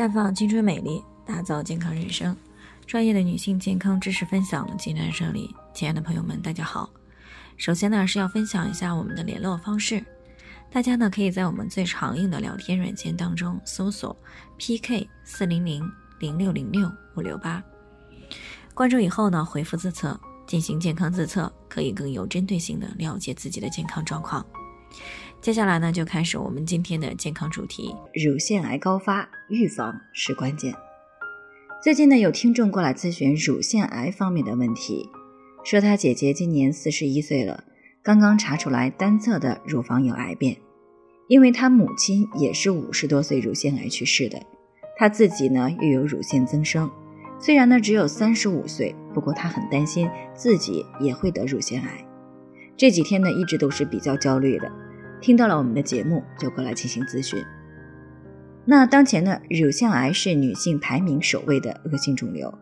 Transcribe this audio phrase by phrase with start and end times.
[0.00, 2.34] 绽放青春美丽，打造健康人生。
[2.86, 6.88] 专业的女性健康知识分享的济南这里，亲爱的朋友们，大家好。
[7.58, 10.02] 首先呢是要分享一下我们的联络方式，
[10.72, 14.16] 大家呢可以在我们最常用的聊天软件当中搜索
[14.56, 15.86] PK 四零零
[16.18, 17.62] 零六零六五六八，
[18.72, 24.42] 关注以后呢回复自测进行健康自测，可以更有针对性的了解自己的健康状况。
[25.40, 30.74] 接下来呢，就开始我们今天的健康主题：乳腺癌高发，预防是关键。
[31.82, 35.08] 最近呢，有听众过来咨询乳腺癌方面的问题，
[35.64, 37.64] 说他姐姐今年四十一岁了，
[38.02, 40.58] 刚刚查出来单侧的乳房有癌变，
[41.26, 44.38] 因为他母亲也是五十多岁乳腺癌去世的，
[44.98, 46.90] 他自己呢又有乳腺增生，
[47.38, 52.04] 虽然呢只有三十五岁，不过他很担心自己也会得乳腺癌，
[52.76, 54.70] 这几天呢一直都是比较焦虑的。
[55.20, 57.42] 听到了我们的节目，就过来进行咨询。
[58.64, 62.52] 那当前呢，乳腺癌是女性排名首位的恶性肿瘤，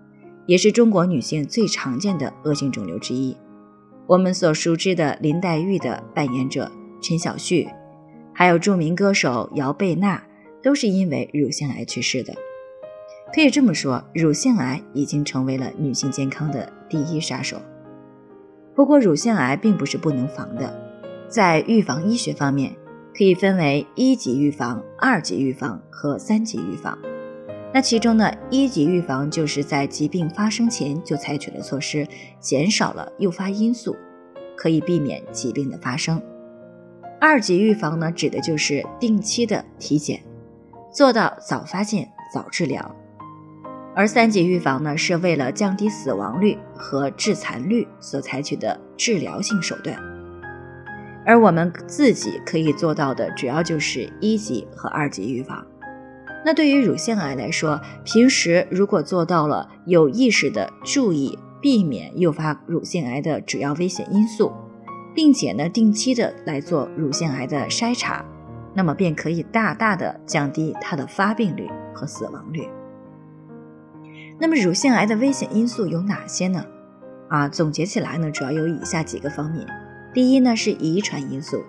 [0.46, 3.36] 也是中国女性最常见的恶性肿瘤之一。
[4.06, 6.70] 我们所熟知的林黛玉的扮演者
[7.02, 7.68] 陈小旭，
[8.32, 10.22] 还有著名歌手姚贝娜，
[10.62, 12.32] 都是因为乳腺癌去世的。
[13.34, 17.60] 可以这么说，乳腺癌已经成为了女性健康的第一杀手。
[18.74, 20.87] 不过，乳腺癌并不是不能防的。
[21.28, 22.74] 在预防医学方面，
[23.14, 26.98] 可以分为一级预防、二级预防和三级预防。
[27.74, 32.08] 那其中呢，一级预防就是在疾病发生前就采取了措施，
[32.40, 33.94] 减少了诱发因素，
[34.56, 36.20] 可以避免疾病的发生。
[37.20, 40.22] 二级预防呢，指的就是定期的体检，
[40.90, 42.94] 做到早发现、早治疗。
[43.94, 49.94] 而三级预防呢，是为了降低死亡率和致残率所采取的治疗性手段。
[51.28, 55.62] 而我们自己可以做到的，主要就是一级和二级预防。
[56.42, 64.50] 那对于乳腺癌来说，平时如果做到了有意识的注意避免诱发乳腺癌的主要危险因素，
[65.14, 68.24] 并且呢定期的来做乳腺癌的筛查，
[68.72, 72.66] 那么便可以大大的降低它的发病率和死亡率。
[74.38, 76.64] 那么乳腺癌的危险因素有哪些呢？
[77.28, 79.66] 啊，总结起来呢，主要有以下几个方面。
[80.14, 81.62] 第一呢是遗传因素，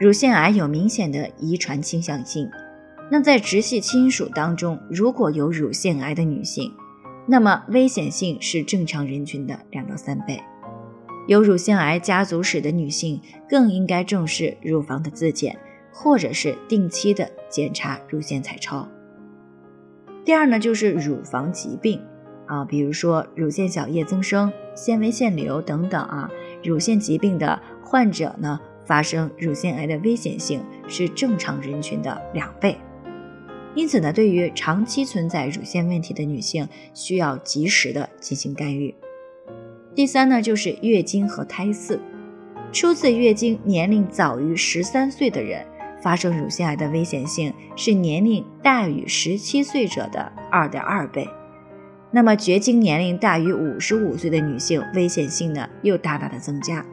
[0.00, 2.48] 乳腺癌有明显的遗传倾向性。
[3.10, 6.72] 那在直系亲属当中，如果有乳腺癌的女性，
[7.26, 10.40] 那么危险性是正常人群的两到三倍。
[11.26, 15.58] 有乳腺癌家族史的女性更应该重视乳房的自检，
[15.92, 18.88] 或者是定期的检查乳腺彩超。
[20.24, 22.00] 第二呢就是乳房疾病
[22.46, 26.30] 啊，比如说乳腺小叶增生、纤维腺瘤等等啊。
[26.62, 32.76] 乳腺疾病的患者呢，发生乳腺癌的危险性是正常人群的两倍。
[33.74, 38.94] 因此呢，对于长期存在乳腺问题的女性，需要及时的进行干预。
[39.94, 41.98] 第三呢，就是月经和胎饲。
[42.72, 45.64] 初次月经年龄早于十三岁的人，
[46.02, 51.28] 发生乳腺癌的危险性是年龄大于十七岁者的二点二倍。
[52.12, 56.84] 那么，绝经年龄大于五十五岁的女性，危险性呢又大大的增加，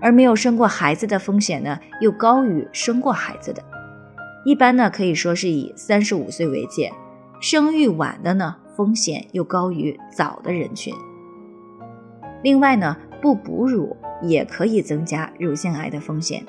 [0.00, 3.64] 而没有生过孩子的风险呢又高于生过孩子的。
[4.44, 6.92] 一般呢可以说是以三十五岁为界，
[7.40, 10.92] 生育晚的呢风险又高于早的人群。
[12.42, 16.44] 另外呢，不哺乳也可以增加乳腺癌的风险。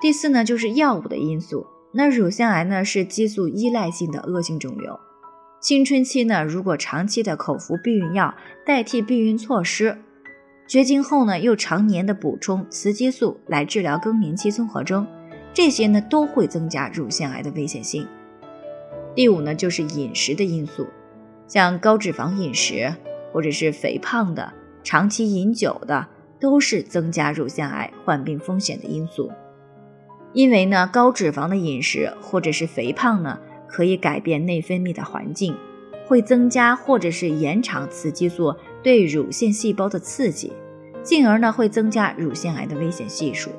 [0.00, 4.98] 第四呢就是药物的因素，那乳腺癌呢是激素依赖性的恶性肿瘤。
[5.64, 8.34] 青春期呢，如果长期的口服避孕药
[8.66, 9.96] 代替避孕措施，
[10.68, 15.06] 绝经后呢又常年的补充雌激素来治疗更年期综合征，
[15.54, 18.06] 这些呢都会增加乳腺癌的危险性。
[19.14, 20.86] 第五呢就是饮食的因素，
[21.46, 22.94] 像高脂肪饮食
[23.32, 24.52] 或者是肥胖的、
[24.82, 26.06] 长期饮酒的，
[26.38, 29.32] 都是增加乳腺癌患病风险的因素。
[30.34, 33.38] 因为呢高脂肪的饮食或者是肥胖呢。
[33.68, 35.54] 可以改变内分泌的环境，
[36.06, 40.52] 会增加或者是延长雌激素对乳腺细胞的刺激，
[41.02, 43.50] 进而呢会增加乳腺癌的危险系数。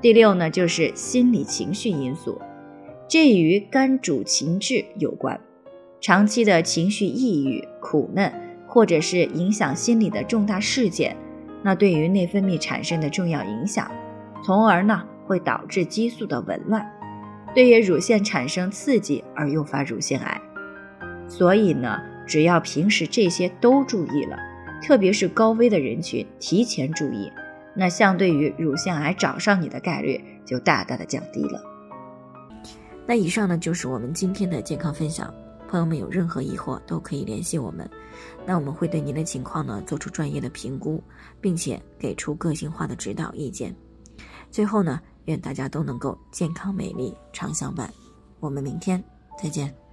[0.00, 2.40] 第六呢就是心理情绪因素，
[3.08, 5.40] 这与肝主情志有关。
[6.00, 8.32] 长期的情绪抑郁、苦闷，
[8.66, 11.16] 或者是影响心理的重大事件，
[11.62, 13.90] 那对于内分泌产生的重要影响，
[14.44, 16.88] 从而呢会导致激素的紊乱。
[17.54, 20.40] 对于乳腺产生刺激而诱发乳腺癌。
[21.28, 24.36] 所以呢只要平时这些都注意了
[24.82, 27.30] 特别是高危的人群提前注意
[27.74, 31.62] 那相对于乳腺癌找上你的概率就大大的降低了。
[33.06, 35.32] 那以上呢就是我们今天的健康分享。
[35.68, 37.88] 朋友们有任何疑惑都可以联系我们。
[38.46, 41.02] 那我们会对您的情况呢做出专业的评估
[41.40, 43.74] 并且给出个性化的指导意见。
[44.50, 44.98] 最后呢
[45.28, 47.92] 愿大家都能够健康美丽常相伴。
[48.40, 49.02] 我们明天
[49.40, 49.87] 再见。